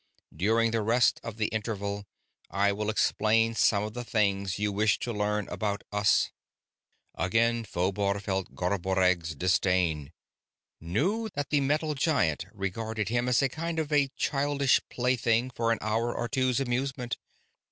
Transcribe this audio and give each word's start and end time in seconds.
During 0.35 0.71
the 0.71 0.81
rest 0.81 1.21
of 1.23 1.37
the 1.37 1.45
interval, 1.49 2.05
I 2.49 2.71
will 2.71 2.89
explain 2.89 3.53
some 3.53 3.83
of 3.83 3.93
the 3.93 4.03
things 4.03 4.57
you 4.57 4.71
wish 4.71 4.97
to 4.97 5.13
learn 5.13 5.47
about 5.49 5.83
us." 5.91 6.31
Again 7.13 7.63
Phobar 7.65 8.19
felt 8.19 8.55
Garboreggg's 8.55 9.35
disdain, 9.35 10.11
knew 10.79 11.29
that 11.35 11.51
the 11.51 11.61
metal 11.61 11.93
giant 11.93 12.47
regarded 12.51 13.09
him 13.09 13.29
as 13.29 13.43
a 13.43 13.49
kind 13.49 13.77
of 13.77 13.93
childish 14.15 14.81
plaything 14.89 15.51
for 15.51 15.71
an 15.71 15.77
hour 15.83 16.11
or 16.11 16.27
two's 16.27 16.59
amusement. 16.59 17.17